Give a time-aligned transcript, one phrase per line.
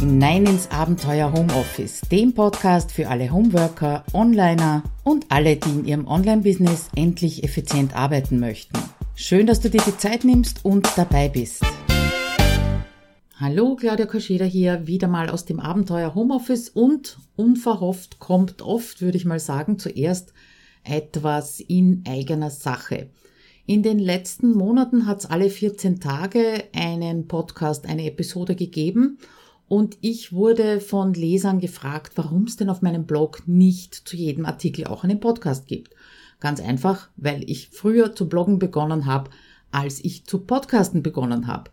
[0.00, 6.06] hinein ins Abenteuer Homeoffice, dem Podcast für alle Homeworker, Onliner und alle, die in ihrem
[6.06, 8.78] Online-Business endlich effizient arbeiten möchten.
[9.14, 11.62] Schön, dass du dir die Zeit nimmst und dabei bist.
[13.38, 19.18] Hallo, Claudia Koscheda hier, wieder mal aus dem Abenteuer Homeoffice und unverhofft kommt oft, würde
[19.18, 20.32] ich mal sagen, zuerst
[20.82, 23.10] etwas in eigener Sache.
[23.66, 29.18] In den letzten Monaten hat es alle 14 Tage einen Podcast, eine Episode gegeben
[29.70, 34.44] und ich wurde von Lesern gefragt, warum es denn auf meinem Blog nicht zu jedem
[34.44, 35.94] Artikel auch einen Podcast gibt.
[36.40, 39.30] Ganz einfach, weil ich früher zu bloggen begonnen habe,
[39.70, 41.70] als ich zu podcasten begonnen habe.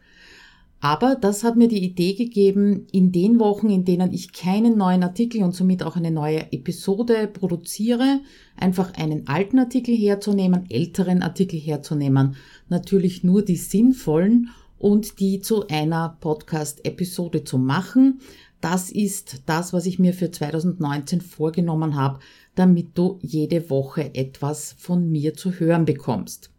[0.79, 5.01] Aber das hat mir die Idee gegeben, in den Wochen, in denen ich keinen neuen
[5.01, 8.19] Artikel und somit auch eine neue Episode produziere,
[8.57, 12.35] einfach einen alten Artikel herzunehmen, älteren Artikel herzunehmen,
[12.69, 18.21] natürlich nur die sinnvollen und die zu einer Podcast-Episode zu machen.
[18.61, 22.19] Das ist das, was ich mir für 2019 vorgenommen habe,
[22.55, 26.51] damit du jede Woche etwas von mir zu hören bekommst.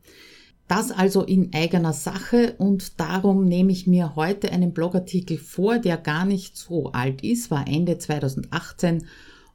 [0.69, 5.97] Das also in eigener Sache und darum nehme ich mir heute einen Blogartikel vor, der
[5.97, 9.07] gar nicht so alt ist, war Ende 2018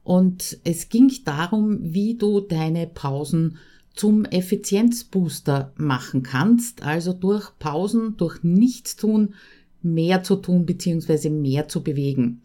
[0.02, 3.58] und es ging darum, wie du deine Pausen
[3.94, 9.34] zum Effizienzbooster machen kannst, also durch Pausen, durch Nichtstun
[9.82, 11.30] mehr zu tun bzw.
[11.30, 12.42] mehr zu bewegen.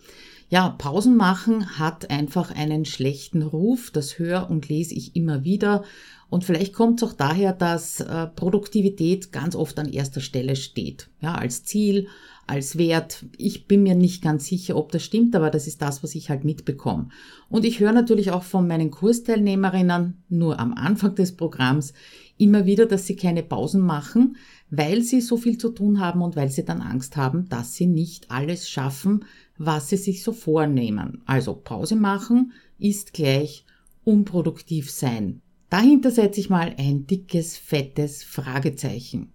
[0.49, 5.83] Ja, Pausen machen hat einfach einen schlechten Ruf, das höre und lese ich immer wieder.
[6.31, 11.09] Und vielleicht kommt es auch daher, dass äh, Produktivität ganz oft an erster Stelle steht.
[11.21, 12.07] Ja, als Ziel,
[12.49, 13.25] als Wert.
[13.37, 16.31] Ich bin mir nicht ganz sicher, ob das stimmt, aber das ist das, was ich
[16.31, 17.09] halt mitbekomme.
[17.47, 21.93] Und ich höre natürlich auch von meinen Kursteilnehmerinnen nur am Anfang des Programms
[22.37, 24.37] immer wieder, dass sie keine Pausen machen,
[24.71, 27.87] weil sie so viel zu tun haben und weil sie dann Angst haben, dass sie
[27.87, 29.25] nicht alles schaffen,
[29.59, 31.21] was sie sich so vornehmen.
[31.25, 33.65] Also Pause machen ist gleich
[34.03, 35.41] unproduktiv sein.
[35.69, 39.33] Dahinter setze ich mal ein dickes, fettes Fragezeichen.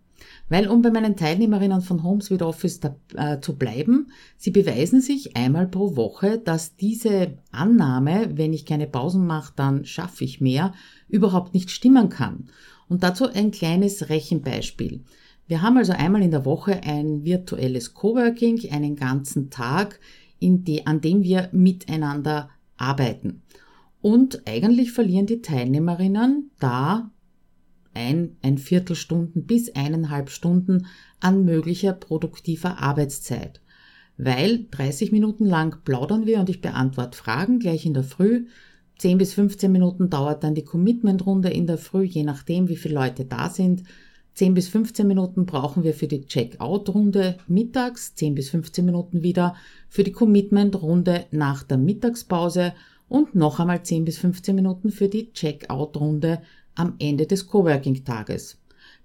[0.49, 5.01] Weil, um bei meinen Teilnehmerinnen von Homes with Office da, äh, zu bleiben, sie beweisen
[5.01, 10.41] sich einmal pro Woche, dass diese Annahme, wenn ich keine Pausen mache, dann schaffe ich
[10.41, 10.73] mehr,
[11.09, 12.49] überhaupt nicht stimmen kann.
[12.89, 15.05] Und dazu ein kleines Rechenbeispiel.
[15.47, 20.01] Wir haben also einmal in der Woche ein virtuelles Coworking, einen ganzen Tag,
[20.41, 23.43] die, an dem wir miteinander arbeiten.
[24.01, 27.11] Und eigentlich verlieren die Teilnehmerinnen da
[27.95, 30.87] ein, ein Viertelstunden bis eineinhalb Stunden
[31.21, 33.61] an möglicher produktiver Arbeitszeit.
[34.17, 38.47] Weil 30 Minuten lang plaudern wir und ich beantworte Fragen gleich in der Früh.
[38.99, 42.95] 10 bis 15 Minuten dauert dann die Commitment-Runde in der Früh, je nachdem, wie viele
[42.95, 43.83] Leute da sind.
[44.35, 49.55] 10 bis 15 Minuten brauchen wir für die Check-out-Runde mittags, 10 bis 15 Minuten wieder
[49.89, 52.75] für die Commitment-Runde nach der Mittagspause
[53.09, 56.43] und noch einmal 10 bis 15 Minuten für die Check-out-Runde
[56.75, 58.59] am Ende des Coworking-Tages.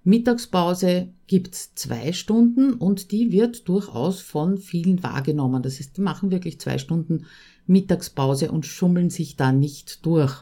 [0.04, 5.62] Mittagspause gibt's zwei Stunden und die wird durchaus von vielen wahrgenommen.
[5.62, 7.26] Das heißt, die machen wirklich zwei Stunden
[7.68, 10.34] Mittagspause und schummeln sich da nicht durch.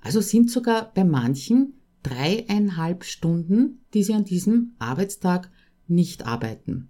[0.00, 5.50] Also sind sogar bei manchen dreieinhalb Stunden, die sie an diesem Arbeitstag
[5.88, 6.88] nicht arbeiten.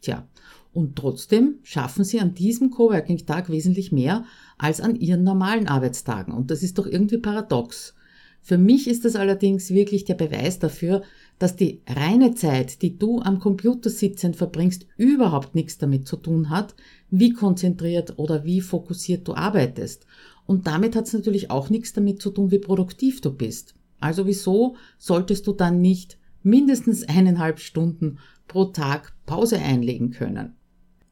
[0.00, 0.26] Tja,
[0.72, 4.24] und trotzdem schaffen sie an diesem Coworking-Tag wesentlich mehr
[4.58, 6.32] als an ihren normalen Arbeitstagen.
[6.32, 7.94] Und das ist doch irgendwie paradox.
[8.40, 11.02] Für mich ist das allerdings wirklich der Beweis dafür,
[11.38, 16.50] dass die reine Zeit, die du am Computer sitzend verbringst, überhaupt nichts damit zu tun
[16.50, 16.74] hat,
[17.10, 20.06] wie konzentriert oder wie fokussiert du arbeitest.
[20.46, 23.74] Und damit hat es natürlich auch nichts damit zu tun, wie produktiv du bist.
[24.02, 28.18] Also wieso solltest du dann nicht mindestens eineinhalb Stunden
[28.48, 30.56] pro Tag Pause einlegen können?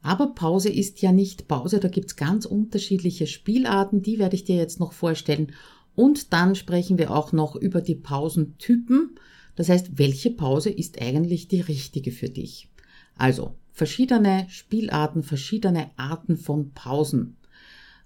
[0.03, 4.57] Aber Pause ist ja nicht Pause, da gibt's ganz unterschiedliche Spielarten, die werde ich dir
[4.57, 5.53] jetzt noch vorstellen
[5.95, 9.17] und dann sprechen wir auch noch über die Pausentypen.
[9.57, 12.71] Das heißt, welche Pause ist eigentlich die richtige für dich?
[13.15, 17.37] Also, verschiedene Spielarten, verschiedene Arten von Pausen.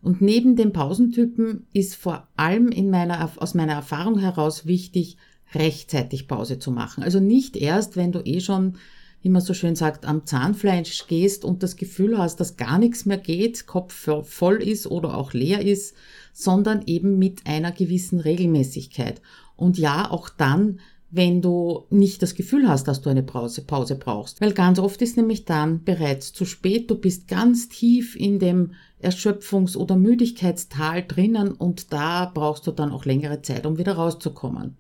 [0.05, 5.17] Und neben den Pausentypen ist vor allem in meiner, aus meiner Erfahrung heraus wichtig,
[5.55, 7.03] rechtzeitig Pause zu machen.
[7.03, 8.77] Also nicht erst, wenn du eh schon,
[9.23, 13.07] wie man so schön sagt, am Zahnfleisch gehst und das Gefühl hast, dass gar nichts
[13.07, 15.95] mehr geht, Kopf voll ist oder auch leer ist,
[16.35, 19.23] sondern eben mit einer gewissen Regelmäßigkeit.
[19.57, 20.81] Und ja, auch dann,
[21.15, 24.41] wenn du nicht das Gefühl hast, dass du eine Pause, Pause brauchst.
[24.41, 28.73] Weil ganz oft ist nämlich dann bereits zu spät, du bist ganz tief in dem
[29.01, 34.77] Erschöpfungs- oder Müdigkeitstal drinnen und da brauchst du dann auch längere Zeit, um wieder rauszukommen.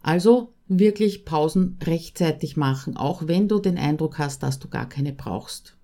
[0.00, 5.12] Also wirklich Pausen rechtzeitig machen, auch wenn du den Eindruck hast, dass du gar keine
[5.12, 5.77] brauchst.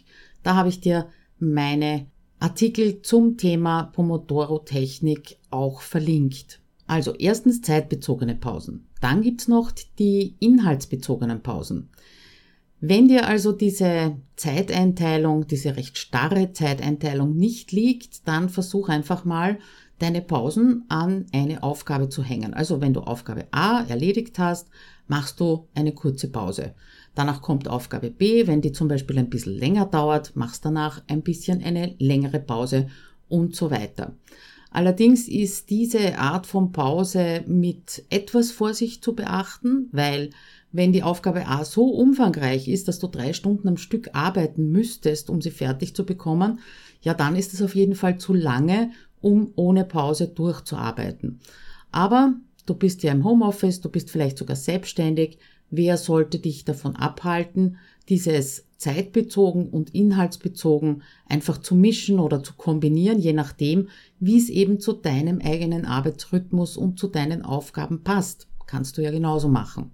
[0.42, 2.06] Da habe ich dir meine
[2.40, 6.62] Artikel zum Thema Pomodoro-Technik auch verlinkt.
[6.88, 8.88] Also erstens zeitbezogene Pausen.
[9.02, 11.90] Dann gibt's noch die inhaltsbezogenen Pausen.
[12.80, 19.60] Wenn dir also diese Zeiteinteilung, diese recht starre Zeiteinteilung nicht liegt, dann versuch einfach mal
[20.00, 22.54] deine Pausen an eine Aufgabe zu hängen.
[22.54, 24.70] Also wenn du Aufgabe A erledigt hast,
[25.08, 26.76] machst du eine kurze Pause.
[27.14, 31.22] Danach kommt Aufgabe B, wenn die zum Beispiel ein bisschen länger dauert, machst danach ein
[31.22, 32.88] bisschen eine längere Pause
[33.30, 34.16] und so weiter.
[34.70, 40.32] Allerdings ist diese Art von Pause mit etwas Vorsicht zu beachten, weil
[40.76, 45.30] wenn die Aufgabe A so umfangreich ist, dass du drei Stunden am Stück arbeiten müsstest,
[45.30, 46.60] um sie fertig zu bekommen,
[47.02, 48.92] ja, dann ist es auf jeden Fall zu lange,
[49.22, 51.40] um ohne Pause durchzuarbeiten.
[51.92, 52.34] Aber
[52.66, 55.38] du bist ja im Homeoffice, du bist vielleicht sogar selbstständig.
[55.70, 57.78] Wer sollte dich davon abhalten,
[58.10, 63.88] dieses zeitbezogen und inhaltsbezogen einfach zu mischen oder zu kombinieren, je nachdem,
[64.20, 68.48] wie es eben zu deinem eigenen Arbeitsrhythmus und zu deinen Aufgaben passt.
[68.68, 69.92] Kannst du ja genauso machen.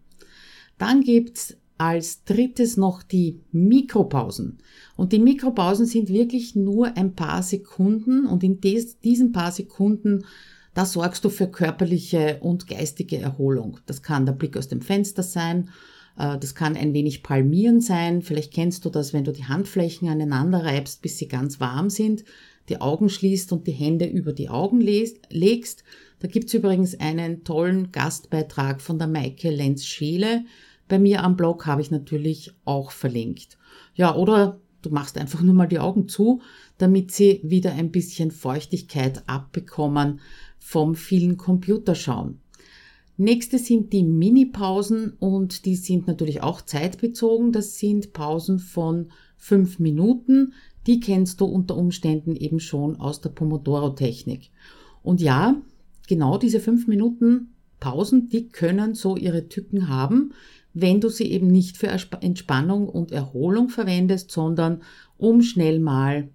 [0.81, 4.57] Dann gibt's als drittes noch die Mikropausen.
[4.97, 10.25] Und die Mikropausen sind wirklich nur ein paar Sekunden und in des, diesen paar Sekunden,
[10.73, 13.77] da sorgst du für körperliche und geistige Erholung.
[13.85, 15.69] Das kann der Blick aus dem Fenster sein,
[16.17, 18.23] äh, das kann ein wenig Palmieren sein.
[18.23, 22.23] Vielleicht kennst du das, wenn du die Handflächen aneinander reibst, bis sie ganz warm sind,
[22.69, 25.83] die Augen schließt und die Hände über die Augen legst.
[26.21, 30.43] Da gibt's übrigens einen tollen Gastbeitrag von der Maike Lenz-Scheele,
[30.91, 33.57] bei mir am Blog habe ich natürlich auch verlinkt.
[33.95, 36.41] Ja, oder du machst einfach nur mal die Augen zu,
[36.77, 40.19] damit sie wieder ein bisschen Feuchtigkeit abbekommen
[40.59, 42.41] vom vielen Computerschauen.
[43.15, 47.53] Nächste sind die Mini-Pausen und die sind natürlich auch zeitbezogen.
[47.53, 50.51] Das sind Pausen von fünf Minuten.
[50.87, 54.51] Die kennst du unter Umständen eben schon aus der Pomodoro-Technik.
[55.03, 55.55] Und ja,
[56.09, 60.33] genau diese fünf Minuten Pausen, die können so ihre Tücken haben
[60.73, 64.81] wenn du sie eben nicht für Entspannung und Erholung verwendest, sondern
[65.17, 66.29] um schnell mal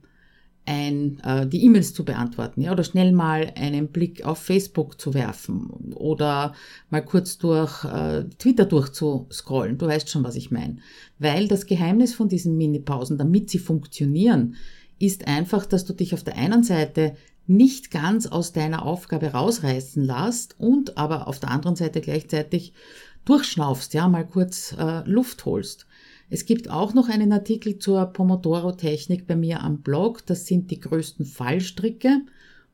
[0.66, 5.14] ein, äh, die E-Mails zu beantworten, ja, oder schnell mal einen Blick auf Facebook zu
[5.14, 6.54] werfen oder
[6.90, 9.78] mal kurz durch äh, Twitter durchzuscrollen.
[9.78, 10.78] Du weißt schon, was ich meine.
[11.18, 14.56] Weil das Geheimnis von diesen Mini-Pausen, damit sie funktionieren,
[14.98, 17.14] ist einfach, dass du dich auf der einen Seite
[17.46, 22.72] nicht ganz aus deiner Aufgabe rausreißen lässt und aber auf der anderen Seite gleichzeitig
[23.26, 25.86] durchschnaufst, ja, mal kurz äh, Luft holst.
[26.28, 30.26] Es gibt auch noch einen Artikel zur Pomodoro-Technik bei mir am Blog.
[30.26, 32.22] Das sind die größten Fallstricke.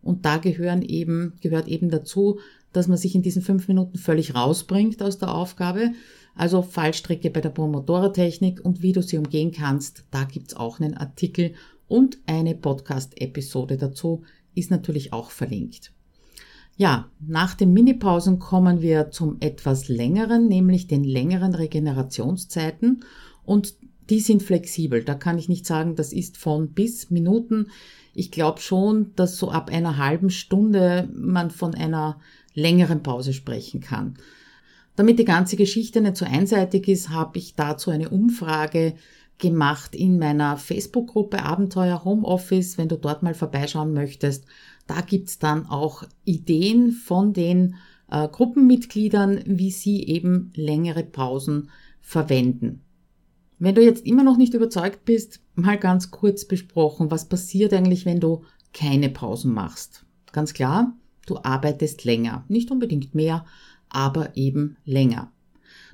[0.02, 2.41] Und da gehören eben, gehört eben dazu,
[2.72, 5.93] dass man sich in diesen fünf Minuten völlig rausbringt aus der Aufgabe.
[6.34, 10.05] Also Fallstricke bei der Pomodoro-Technik und wie du sie umgehen kannst.
[10.10, 11.53] Da gibt's auch einen Artikel
[11.88, 14.22] und eine Podcast-Episode dazu
[14.55, 15.93] ist natürlich auch verlinkt.
[16.76, 23.05] Ja, nach den Minipausen kommen wir zum etwas längeren, nämlich den längeren Regenerationszeiten
[23.44, 23.74] und
[24.10, 25.05] die sind flexibel.
[25.05, 27.69] Da kann ich nicht sagen, das ist von bis Minuten.
[28.14, 32.20] Ich glaube schon, dass so ab einer halben Stunde man von einer
[32.55, 34.14] längeren Pause sprechen kann.
[34.96, 38.94] Damit die ganze Geschichte nicht so einseitig ist, habe ich dazu eine Umfrage
[39.38, 42.76] gemacht in meiner Facebook-Gruppe Abenteuer Homeoffice.
[42.76, 44.44] Wenn du dort mal vorbeischauen möchtest,
[44.86, 47.77] da gibt's dann auch Ideen von den
[48.10, 51.70] äh, Gruppenmitgliedern, wie sie eben längere Pausen
[52.01, 52.82] verwenden.
[53.58, 58.05] Wenn du jetzt immer noch nicht überzeugt bist, mal ganz kurz besprochen, was passiert eigentlich,
[58.05, 60.05] wenn du keine Pausen machst.
[60.32, 60.96] Ganz klar,
[61.27, 62.44] du arbeitest länger.
[62.48, 63.44] Nicht unbedingt mehr,
[63.89, 65.31] aber eben länger.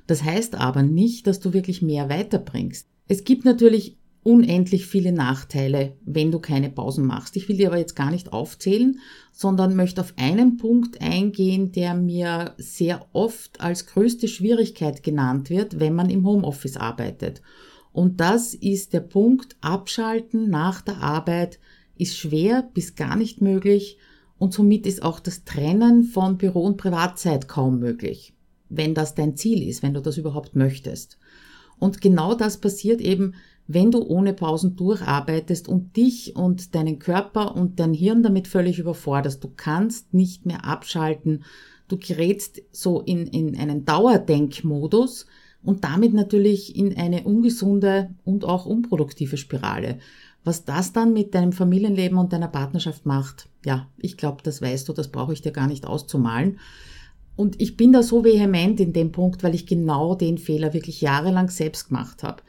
[0.07, 2.87] Das heißt aber nicht, dass du wirklich mehr weiterbringst.
[3.07, 7.35] Es gibt natürlich unendlich viele Nachteile, wenn du keine Pausen machst.
[7.35, 8.99] Ich will dir aber jetzt gar nicht aufzählen,
[9.31, 15.79] sondern möchte auf einen Punkt eingehen, der mir sehr oft als größte Schwierigkeit genannt wird,
[15.79, 17.41] wenn man im Homeoffice arbeitet.
[17.91, 21.59] Und das ist der Punkt, abschalten nach der Arbeit
[21.97, 23.97] ist schwer bis gar nicht möglich
[24.37, 28.33] und somit ist auch das Trennen von Büro und Privatzeit kaum möglich.
[28.69, 31.17] wenn das dein Ziel ist, wenn du das überhaupt möchtest.
[31.79, 33.33] Und genau das passiert eben,
[33.71, 38.79] wenn du ohne Pausen durcharbeitest und dich und deinen Körper und dein Hirn damit völlig
[38.79, 39.43] überforderst.
[39.43, 41.43] Du kannst nicht mehr abschalten.
[41.87, 45.27] Du gerätst so in, in einen Dauerdenkmodus
[45.61, 49.99] und damit natürlich in eine ungesunde und auch unproduktive Spirale.
[50.43, 54.89] Was das dann mit deinem Familienleben und deiner Partnerschaft macht, ja, ich glaube, das weißt
[54.89, 56.57] du, das brauche ich dir gar nicht auszumalen.
[57.35, 61.01] Und ich bin da so vehement in dem Punkt, weil ich genau den Fehler wirklich
[61.01, 62.41] jahrelang selbst gemacht habe.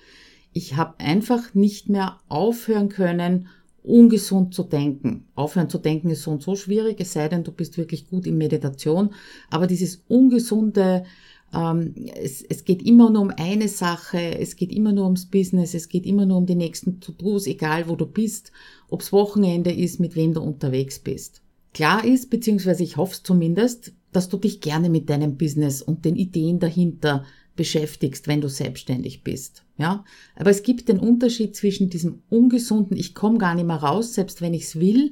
[0.53, 3.49] Ich habe einfach nicht mehr aufhören können,
[3.83, 5.27] ungesund zu denken.
[5.35, 8.27] Aufhören zu denken ist so und so schwierig, es sei denn, du bist wirklich gut
[8.27, 9.11] in Meditation.
[9.49, 11.05] Aber dieses ungesunde
[11.53, 15.75] ähm, es, es geht immer nur um eine Sache, es geht immer nur ums Business,
[15.75, 18.53] es geht immer nur um die nächsten To-Dos, egal wo du bist,
[18.89, 21.43] ob's Wochenende ist, mit wem du unterwegs bist.
[21.73, 26.17] Klar ist, beziehungsweise ich hoffe zumindest, dass du dich gerne mit deinem Business und den
[26.17, 27.25] Ideen dahinter
[27.61, 29.65] beschäftigst, wenn du selbstständig bist.
[29.77, 30.03] Ja,
[30.35, 34.41] aber es gibt den Unterschied zwischen diesem ungesunden, ich komme gar nicht mehr raus, selbst
[34.41, 35.11] wenn ich's will,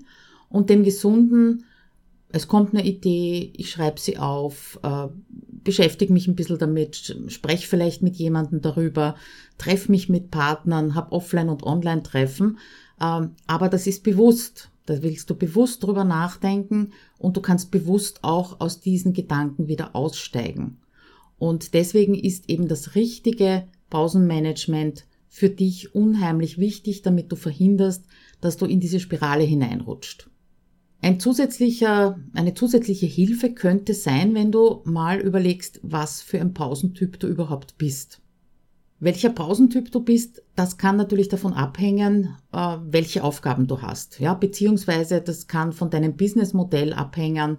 [0.49, 1.67] und dem gesunden,
[2.31, 7.69] es kommt eine Idee, ich schreibe sie auf, äh, beschäftige mich ein bisschen damit, spreche
[7.69, 9.15] vielleicht mit jemandem darüber,
[9.59, 12.57] treffe mich mit Partnern, habe Offline- und Online-Treffen,
[12.99, 14.71] ähm, aber das ist bewusst.
[14.87, 19.95] Da willst du bewusst drüber nachdenken und du kannst bewusst auch aus diesen Gedanken wieder
[19.95, 20.79] aussteigen.
[21.39, 28.05] Und deswegen ist eben das richtige Pausenmanagement für dich unheimlich wichtig, damit du verhinderst,
[28.41, 30.29] dass du in diese Spirale hineinrutscht.
[31.01, 37.21] Ein zusätzlicher, eine zusätzliche Hilfe könnte sein, wenn du mal überlegst, was für ein Pausentyp
[37.21, 38.21] du überhaupt bist.
[39.01, 44.19] Welcher Pausentyp du bist, das kann natürlich davon abhängen, äh, welche Aufgaben du hast.
[44.19, 47.59] Ja, beziehungsweise das kann von deinem Businessmodell abhängen,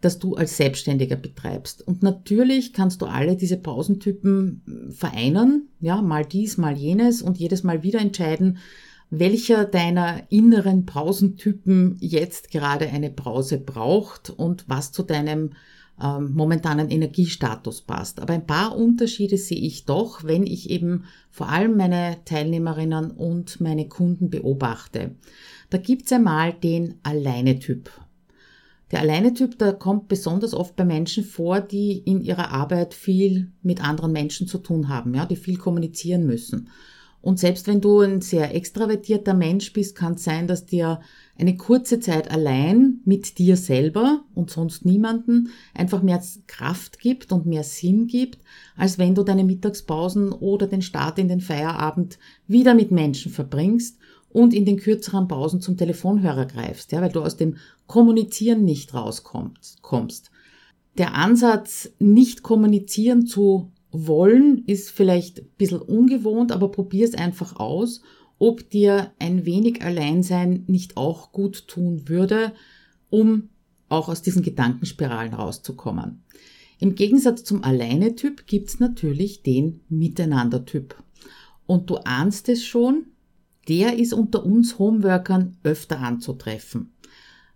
[0.00, 1.86] das du als Selbstständiger betreibst.
[1.86, 7.64] Und natürlich kannst du alle diese Pausentypen vereinen, ja, mal dies, mal jenes und jedes
[7.64, 8.58] Mal wieder entscheiden,
[9.10, 15.50] welcher deiner inneren Pausentypen jetzt gerade eine Pause braucht und was zu deinem
[16.00, 18.20] ähm, momentanen Energiestatus passt.
[18.20, 23.60] Aber ein paar Unterschiede sehe ich doch, wenn ich eben vor allem meine Teilnehmerinnen und
[23.60, 25.16] meine Kunden beobachte.
[25.70, 27.90] Da gibt's einmal den Alleine-Typ.
[28.90, 33.84] Der Alleine-Typ, der kommt besonders oft bei Menschen vor, die in ihrer Arbeit viel mit
[33.84, 36.70] anderen Menschen zu tun haben, ja, die viel kommunizieren müssen.
[37.20, 41.00] Und selbst wenn du ein sehr extravertierter Mensch bist, kann es sein, dass dir
[41.36, 47.44] eine kurze Zeit allein mit dir selber und sonst niemanden einfach mehr Kraft gibt und
[47.44, 48.38] mehr Sinn gibt,
[48.76, 53.98] als wenn du deine Mittagspausen oder den Start in den Feierabend wieder mit Menschen verbringst
[54.30, 57.56] und in den kürzeren Pausen zum Telefonhörer greifst, ja, weil du aus dem
[57.88, 60.30] Kommunizieren nicht rauskommst.
[60.98, 67.56] Der Ansatz, nicht kommunizieren zu wollen ist vielleicht ein bisschen ungewohnt, aber probier es einfach
[67.56, 68.02] aus,
[68.38, 72.52] ob dir ein wenig Alleinsein nicht auch gut tun würde,
[73.08, 73.48] um
[73.88, 76.22] auch aus diesen Gedankenspiralen rauszukommen.
[76.78, 81.02] Im Gegensatz zum Alleine-Typ gibt's natürlich den Miteinander-Typ.
[81.66, 83.06] Und du ahnst es schon,
[83.66, 86.92] der ist unter uns Homeworkern öfter anzutreffen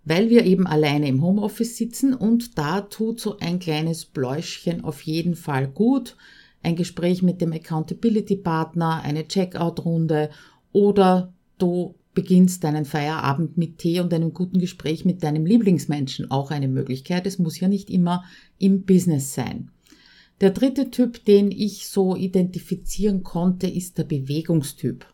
[0.04, 5.02] weil wir eben alleine im Homeoffice sitzen und da tut so ein kleines Bläuschen auf
[5.02, 6.16] jeden Fall gut.
[6.62, 10.30] Ein Gespräch mit dem Accountability Partner, eine Checkout-Runde
[10.73, 16.50] oder du beginnst deinen Feierabend mit Tee und einem guten Gespräch mit deinem Lieblingsmenschen auch
[16.50, 17.26] eine Möglichkeit.
[17.26, 18.25] Es muss ja nicht immer
[18.59, 19.71] im Business sein.
[20.40, 25.06] Der dritte Typ, den ich so identifizieren konnte, ist der Bewegungstyp.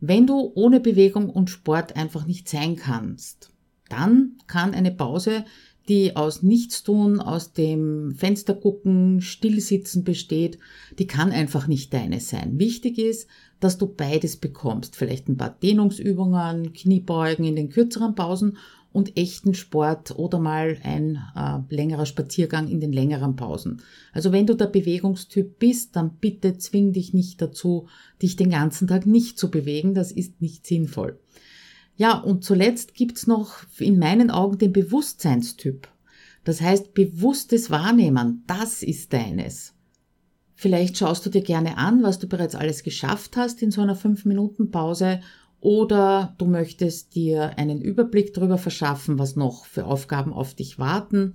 [0.00, 3.50] Wenn du ohne Bewegung und Sport einfach nicht sein kannst,
[3.88, 5.44] dann kann eine Pause,
[5.88, 10.58] die aus Nichtstun, aus dem Fenster gucken, Stillsitzen besteht,
[10.98, 12.58] die kann einfach nicht deine sein.
[12.58, 13.26] Wichtig ist,
[13.60, 14.96] dass du beides bekommst.
[14.96, 18.58] Vielleicht ein paar Dehnungsübungen, Kniebeugen in den kürzeren Pausen
[18.92, 23.82] und echten Sport oder mal ein äh, längerer Spaziergang in den längeren Pausen.
[24.12, 27.88] Also wenn du der Bewegungstyp bist, dann bitte zwing dich nicht dazu,
[28.22, 29.94] dich den ganzen Tag nicht zu bewegen.
[29.94, 31.18] Das ist nicht sinnvoll.
[31.98, 35.88] Ja, und zuletzt gibt's noch in meinen Augen den Bewusstseinstyp.
[36.44, 39.74] Das heißt, bewusstes Wahrnehmen, das ist deines.
[40.54, 43.96] Vielleicht schaust du dir gerne an, was du bereits alles geschafft hast in so einer
[43.96, 45.20] 5-Minuten-Pause
[45.60, 51.32] oder du möchtest dir einen Überblick darüber verschaffen, was noch für Aufgaben auf dich warten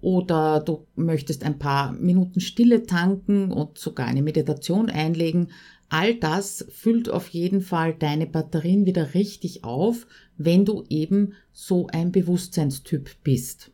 [0.00, 5.52] oder du möchtest ein paar Minuten Stille tanken und sogar eine Meditation einlegen.
[5.90, 10.06] All das füllt auf jeden Fall deine Batterien wieder richtig auf,
[10.38, 13.72] wenn du eben so ein Bewusstseinstyp bist.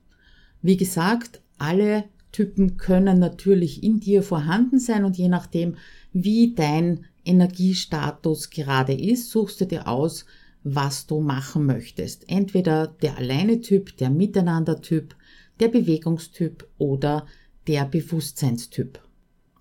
[0.62, 5.76] Wie gesagt, alle Typen können natürlich in dir vorhanden sein und je nachdem,
[6.14, 10.24] wie dein Energiestatus gerade ist, suchst du dir aus,
[10.64, 12.28] was du machen möchtest.
[12.30, 15.14] Entweder der Alleine-Typ, der Miteinander-Typ,
[15.60, 17.26] der Bewegungstyp oder
[17.66, 19.05] der Bewusstseinstyp.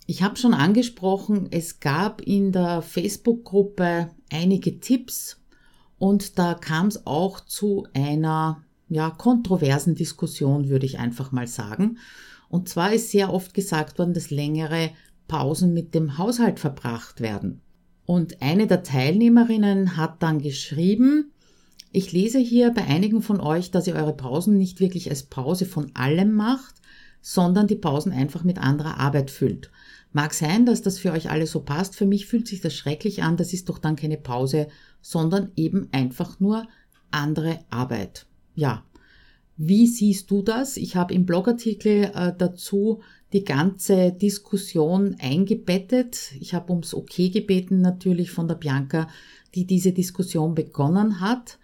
[0.08, 5.42] Ich habe schon angesprochen, es gab in der Facebook-Gruppe einige Tipps
[5.98, 11.98] und da kam es auch zu einer ja, kontroversen Diskussion, würde ich einfach mal sagen.
[12.50, 14.92] Und zwar ist sehr oft gesagt worden, dass längere
[15.28, 17.62] Pausen mit dem Haushalt verbracht werden.
[18.06, 21.32] Und eine der Teilnehmerinnen hat dann geschrieben,
[21.92, 25.66] ich lese hier bei einigen von euch, dass ihr eure Pausen nicht wirklich als Pause
[25.66, 26.76] von allem macht,
[27.28, 29.72] sondern die Pausen einfach mit anderer Arbeit füllt.
[30.14, 31.96] Mag sein, dass das für euch alle so passt.
[31.96, 33.36] Für mich fühlt sich das schrecklich an.
[33.36, 34.68] Das ist doch dann keine Pause,
[35.02, 36.68] sondern eben einfach nur
[37.10, 38.28] andere Arbeit.
[38.54, 38.84] Ja.
[39.58, 40.78] Wie siehst du das?
[40.78, 43.02] Ich habe im Blogartikel äh, dazu
[43.34, 46.32] die ganze Diskussion eingebettet.
[46.40, 49.08] Ich habe ums Okay gebeten natürlich von der Bianca,
[49.56, 51.58] die diese Diskussion begonnen hat.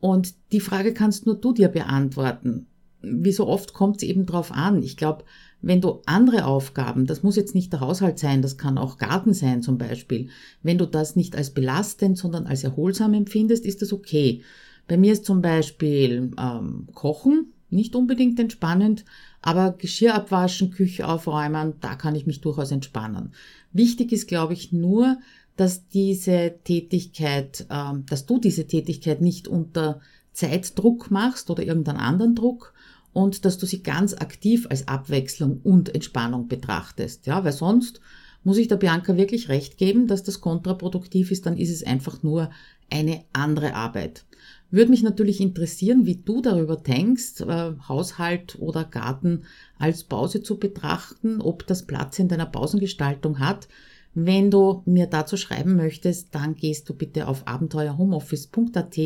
[0.00, 2.66] Und die Frage kannst nur du dir beantworten.
[3.02, 4.82] Wie so oft kommt es eben drauf an.
[4.82, 5.24] Ich glaube,
[5.62, 9.34] wenn du andere Aufgaben, das muss jetzt nicht der Haushalt sein, das kann auch Garten
[9.34, 10.28] sein zum Beispiel,
[10.62, 14.42] wenn du das nicht als belastend, sondern als erholsam empfindest, ist das okay.
[14.86, 19.04] Bei mir ist zum Beispiel ähm, Kochen nicht unbedingt entspannend,
[19.42, 23.32] aber Geschirr abwaschen, Küche aufräumen, da kann ich mich durchaus entspannen.
[23.72, 25.18] Wichtig ist, glaube ich, nur,
[25.56, 30.00] dass diese Tätigkeit, ähm, dass du diese Tätigkeit nicht unter
[30.36, 32.74] Zeitdruck machst oder irgendeinen anderen Druck,
[33.16, 37.26] und dass du sie ganz aktiv als Abwechslung und Entspannung betrachtest.
[37.26, 38.02] Ja, weil sonst
[38.44, 42.22] muss ich der Bianca wirklich recht geben, dass das kontraproduktiv ist, dann ist es einfach
[42.22, 42.50] nur
[42.90, 44.26] eine andere Arbeit.
[44.70, 49.44] Würde mich natürlich interessieren, wie du darüber denkst, äh, Haushalt oder Garten
[49.78, 53.66] als Pause zu betrachten, ob das Platz in deiner Pausengestaltung hat.
[54.12, 58.98] Wenn du mir dazu schreiben möchtest, dann gehst du bitte auf abenteuerhomeoffice.at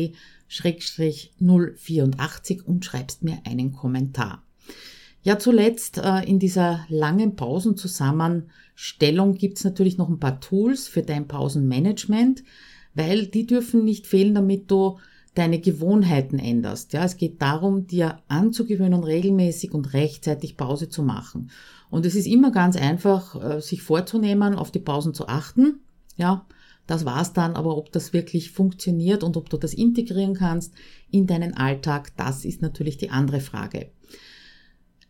[0.51, 4.43] 084 und schreibst mir einen Kommentar.
[5.23, 11.27] Ja, zuletzt äh, in dieser langen Pausenzusammenstellung gibt's natürlich noch ein paar Tools für dein
[11.27, 12.43] Pausenmanagement,
[12.95, 14.97] weil die dürfen nicht fehlen, damit du
[15.35, 16.93] deine Gewohnheiten änderst.
[16.93, 21.51] Ja, es geht darum, dir anzugewöhnen, regelmäßig und rechtzeitig Pause zu machen.
[21.89, 25.81] Und es ist immer ganz einfach, äh, sich vorzunehmen, auf die Pausen zu achten.
[26.17, 26.45] Ja,
[26.91, 30.73] das war's dann, aber ob das wirklich funktioniert und ob du das integrieren kannst
[31.09, 33.91] in deinen Alltag, das ist natürlich die andere Frage.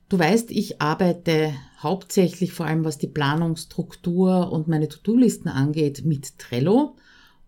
[0.08, 6.38] Du weißt, ich arbeite hauptsächlich vor allem was die Planungsstruktur und meine To-Do-Listen angeht mit
[6.38, 6.98] Trello.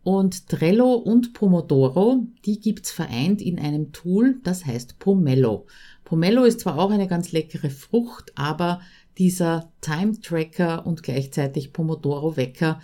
[0.01, 5.67] Und Trello und Pomodoro, die gibt's vereint in einem Tool, das heißt Pomelo.
[6.05, 8.81] Pomelo ist zwar auch eine ganz leckere Frucht, aber
[9.17, 12.81] dieser Time Tracker und gleichzeitig Pomodoro Wecker,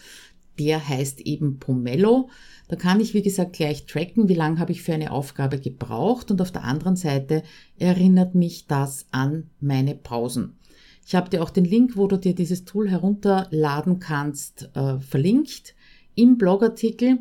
[0.60, 2.30] der heißt eben Pomelo.
[2.68, 6.30] Da kann ich, wie gesagt, gleich tracken, wie lange habe ich für eine Aufgabe gebraucht
[6.30, 7.44] und auf der anderen Seite
[7.78, 10.58] erinnert mich das an meine Pausen.
[11.06, 15.74] Ich habe dir auch den Link, wo du dir dieses Tool herunterladen kannst, äh, verlinkt
[16.14, 17.20] im Blogartikel.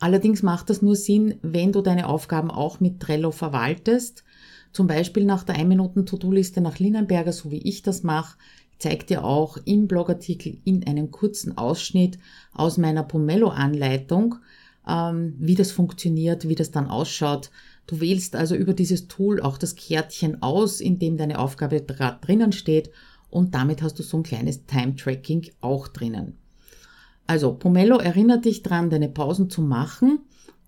[0.00, 4.24] Allerdings macht das nur Sinn, wenn du deine Aufgaben auch mit Trello verwaltest.
[4.72, 8.36] Zum Beispiel nach der 1-Minuten-To-Do-Liste nach Linnenberger, so wie ich das mache,
[8.82, 12.18] zeigt dir auch im Blogartikel in einem kurzen Ausschnitt
[12.52, 14.34] aus meiner Pomelo-Anleitung,
[14.88, 17.52] ähm, wie das funktioniert, wie das dann ausschaut.
[17.86, 22.18] Du wählst also über dieses Tool auch das Kärtchen aus, in dem deine Aufgabe gerade
[22.26, 22.90] drinnen steht
[23.30, 26.36] und damit hast du so ein kleines Time-Tracking auch drinnen.
[27.28, 30.22] Also Pomelo erinnert dich dran, deine Pausen zu machen,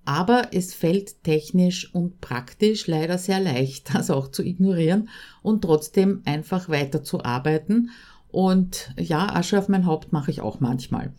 [0.05, 5.09] aber es fällt technisch und praktisch leider sehr leicht, das auch zu ignorieren
[5.43, 7.91] und trotzdem einfach weiter zu arbeiten.
[8.29, 11.13] Und ja, Asche auf mein Haupt mache ich auch manchmal.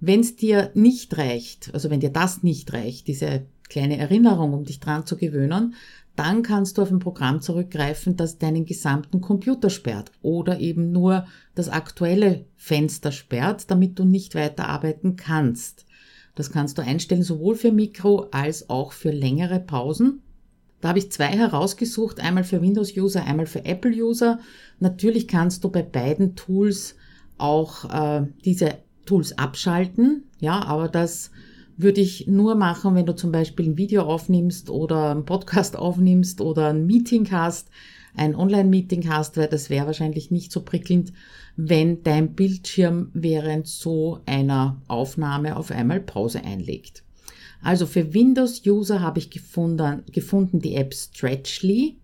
[0.00, 4.64] Wenn es dir nicht reicht, also wenn dir das nicht reicht, diese kleine Erinnerung, um
[4.64, 5.74] dich dran zu gewöhnen,
[6.16, 11.26] dann kannst du auf ein Programm zurückgreifen, das deinen gesamten Computer sperrt oder eben nur
[11.54, 15.84] das aktuelle Fenster sperrt, damit du nicht weiterarbeiten kannst.
[16.36, 20.22] Das kannst du einstellen sowohl für Mikro als auch für längere Pausen.
[20.80, 24.38] Da habe ich zwei herausgesucht, einmal für Windows-User, einmal für Apple-User.
[24.78, 26.94] Natürlich kannst du bei beiden Tools
[27.38, 28.74] auch äh, diese
[29.06, 31.30] Tools abschalten, ja, aber das
[31.76, 36.40] würde ich nur machen, wenn du zum Beispiel ein Video aufnimmst oder einen Podcast aufnimmst
[36.40, 37.68] oder ein Meeting hast,
[38.16, 41.12] ein Online-Meeting hast, weil das wäre wahrscheinlich nicht so prickelnd,
[41.56, 47.02] wenn dein Bildschirm während so einer Aufnahme auf einmal Pause einlegt.
[47.62, 51.96] Also für Windows-User habe ich gefunden, gefunden die App Stretchly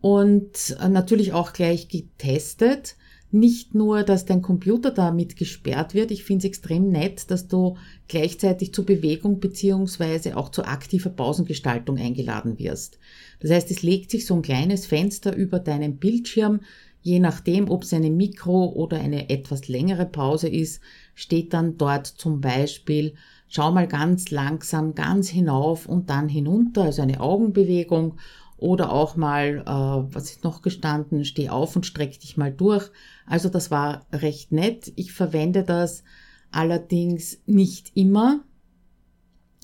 [0.00, 2.96] und äh, natürlich auch gleich getestet.
[3.34, 6.10] Nicht nur, dass dein Computer damit gesperrt wird.
[6.10, 11.96] Ich finde es extrem nett, dass du gleichzeitig zur Bewegung beziehungsweise auch zur aktiver Pausengestaltung
[11.96, 12.98] eingeladen wirst.
[13.40, 16.60] Das heißt, es legt sich so ein kleines Fenster über deinen Bildschirm.
[17.00, 20.82] Je nachdem, ob es eine Mikro- oder eine etwas längere Pause ist,
[21.14, 23.14] steht dann dort zum Beispiel,
[23.48, 28.18] schau mal ganz langsam ganz hinauf und dann hinunter, also eine Augenbewegung
[28.62, 32.90] oder auch mal, äh, was ist noch gestanden, steh auf und streck dich mal durch.
[33.26, 34.92] Also das war recht nett.
[34.94, 36.04] Ich verwende das
[36.52, 38.44] allerdings nicht immer,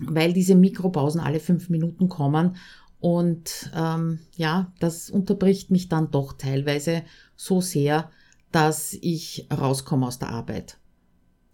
[0.03, 2.57] weil diese Mikropausen alle fünf Minuten kommen.
[2.99, 7.03] Und ähm, ja, das unterbricht mich dann doch teilweise
[7.37, 8.11] so sehr,
[8.51, 10.79] dass ich rauskomme aus der Arbeit.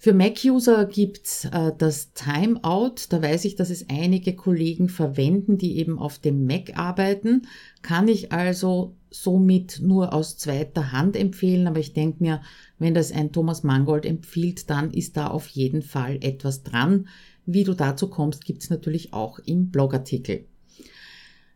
[0.05, 3.07] Für Mac-User gibt's äh, das Timeout.
[3.09, 7.47] Da weiß ich, dass es einige Kollegen verwenden, die eben auf dem Mac arbeiten.
[7.81, 11.67] Kann ich also somit nur aus zweiter Hand empfehlen.
[11.67, 12.43] Aber ich denke mir,
[12.79, 17.09] wenn das ein Thomas Mangold empfiehlt, dann ist da auf jeden Fall etwas dran.
[17.47, 20.45] Wie du dazu kommst, gibt's natürlich auch im Blogartikel.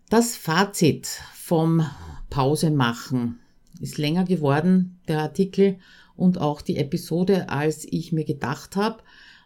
[0.08, 1.84] Das Fazit vom
[2.30, 3.40] Pause machen
[3.80, 5.78] ist länger geworden, der Artikel
[6.18, 9.02] und auch die Episode, als ich mir gedacht habe.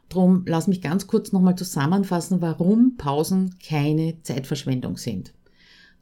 [0.08, 5.32] Drum lass mich ganz kurz nochmal zusammenfassen, warum Pausen keine Zeitverschwendung sind.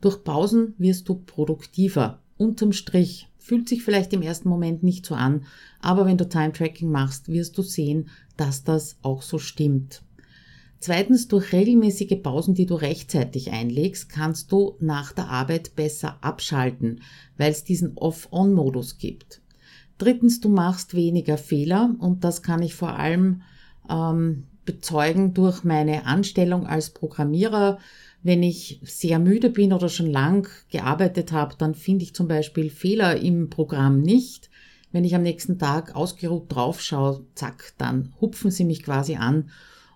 [0.01, 2.23] Durch Pausen wirst du produktiver.
[2.39, 5.45] Unterm Strich fühlt sich vielleicht im ersten Moment nicht so an,
[5.81, 10.03] aber wenn du Time Tracking machst, wirst du sehen, dass das auch so stimmt.
[10.79, 17.03] Zweitens, durch regelmäßige Pausen, die du rechtzeitig einlegst, kannst du nach der Arbeit besser abschalten,
[17.37, 19.43] weil es diesen Off-On-Modus gibt.
[20.01, 23.43] Drittens, du machst weniger Fehler und das kann ich vor allem
[23.91, 27.79] ähm, bezeugen durch meine Anstellung als Programmierer.
[28.23, 32.71] Wenn ich sehr müde bin oder schon lang gearbeitet habe, dann finde ich zum Beispiel
[32.71, 34.49] Fehler im Programm nicht.
[34.91, 39.51] Wenn ich am nächsten Tag ausgeruht draufschaue, zack, dann hupfen sie mich quasi an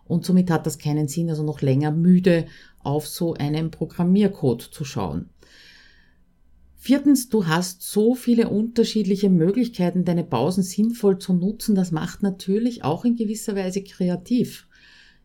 [0.05, 2.45] und somit hat das keinen Sinn, also noch länger müde
[2.83, 5.31] auf so einen Programmiercode zu schauen.
[6.87, 11.75] Viertens, du hast so viele unterschiedliche Möglichkeiten, deine Pausen sinnvoll zu nutzen.
[11.75, 14.69] Das macht natürlich auch in gewisser Weise kreativ.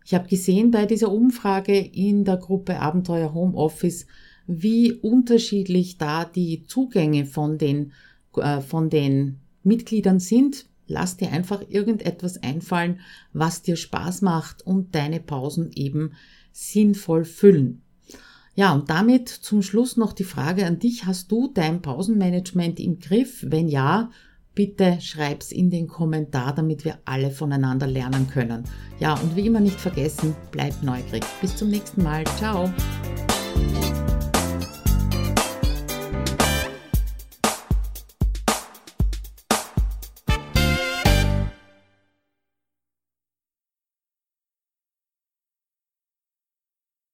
[0.05, 4.07] Ich habe gesehen bei dieser Umfrage in der Gruppe Abenteuer Homeoffice,
[4.47, 7.91] wie unterschiedlich da die Zugänge von den,
[8.37, 10.65] äh, von den Mitgliedern sind.
[10.87, 13.01] Lass dir einfach irgendetwas einfallen,
[13.33, 16.13] was dir Spaß macht und deine Pausen eben
[16.53, 17.81] sinnvoll füllen.
[18.59, 21.05] Ja, und damit zum Schluss noch die Frage an dich.
[21.05, 23.45] Hast du dein Pausenmanagement im Griff?
[23.47, 24.11] Wenn ja,
[24.53, 28.65] bitte schreib's in den Kommentar, damit wir alle voneinander lernen können.
[28.99, 31.23] Ja, und wie immer nicht vergessen, bleib neugierig.
[31.39, 32.25] Bis zum nächsten Mal.
[32.35, 32.69] Ciao.